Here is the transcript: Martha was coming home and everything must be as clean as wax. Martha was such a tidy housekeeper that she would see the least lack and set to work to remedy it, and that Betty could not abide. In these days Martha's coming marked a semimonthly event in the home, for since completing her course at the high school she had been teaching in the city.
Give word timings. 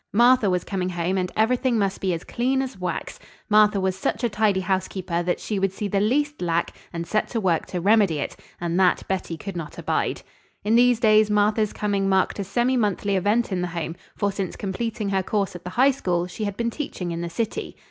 Martha 0.13 0.49
was 0.49 0.63
coming 0.63 0.89
home 0.89 1.15
and 1.15 1.31
everything 1.37 1.77
must 1.77 2.01
be 2.01 2.11
as 2.11 2.23
clean 2.23 2.63
as 2.63 2.79
wax. 2.79 3.19
Martha 3.51 3.79
was 3.79 3.95
such 3.95 4.23
a 4.23 4.29
tidy 4.29 4.61
housekeeper 4.61 5.21
that 5.21 5.39
she 5.39 5.59
would 5.59 5.71
see 5.71 5.87
the 5.87 5.99
least 5.99 6.41
lack 6.41 6.73
and 6.91 7.05
set 7.05 7.27
to 7.27 7.39
work 7.39 7.67
to 7.67 7.79
remedy 7.79 8.17
it, 8.17 8.35
and 8.59 8.79
that 8.79 9.07
Betty 9.07 9.37
could 9.37 9.55
not 9.55 9.77
abide. 9.77 10.23
In 10.63 10.73
these 10.73 10.99
days 10.99 11.29
Martha's 11.29 11.71
coming 11.71 12.09
marked 12.09 12.39
a 12.39 12.41
semimonthly 12.43 13.15
event 13.15 13.51
in 13.51 13.61
the 13.61 13.67
home, 13.67 13.95
for 14.15 14.31
since 14.31 14.55
completing 14.55 15.09
her 15.09 15.21
course 15.21 15.55
at 15.55 15.63
the 15.63 15.69
high 15.69 15.91
school 15.91 16.25
she 16.25 16.45
had 16.45 16.57
been 16.57 16.71
teaching 16.71 17.11
in 17.11 17.21
the 17.21 17.29
city. 17.29 17.75